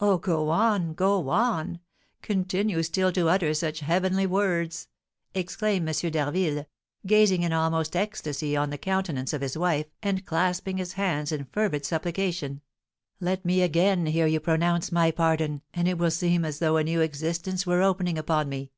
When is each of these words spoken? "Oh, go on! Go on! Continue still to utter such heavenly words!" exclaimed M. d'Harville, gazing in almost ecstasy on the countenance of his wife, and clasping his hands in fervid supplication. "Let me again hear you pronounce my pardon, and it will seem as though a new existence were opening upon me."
"Oh, 0.00 0.18
go 0.18 0.50
on! 0.50 0.92
Go 0.92 1.30
on! 1.30 1.80
Continue 2.20 2.82
still 2.82 3.10
to 3.12 3.30
utter 3.30 3.54
such 3.54 3.80
heavenly 3.80 4.26
words!" 4.26 4.88
exclaimed 5.32 5.88
M. 5.88 6.10
d'Harville, 6.10 6.66
gazing 7.06 7.40
in 7.42 7.54
almost 7.54 7.96
ecstasy 7.96 8.54
on 8.54 8.68
the 8.68 8.76
countenance 8.76 9.32
of 9.32 9.40
his 9.40 9.56
wife, 9.56 9.86
and 10.02 10.26
clasping 10.26 10.76
his 10.76 10.92
hands 10.92 11.32
in 11.32 11.46
fervid 11.46 11.86
supplication. 11.86 12.60
"Let 13.18 13.46
me 13.46 13.62
again 13.62 14.04
hear 14.04 14.26
you 14.26 14.40
pronounce 14.40 14.92
my 14.92 15.10
pardon, 15.10 15.62
and 15.72 15.88
it 15.88 15.96
will 15.96 16.10
seem 16.10 16.44
as 16.44 16.58
though 16.58 16.76
a 16.76 16.84
new 16.84 17.00
existence 17.00 17.66
were 17.66 17.80
opening 17.80 18.18
upon 18.18 18.50
me." 18.50 18.72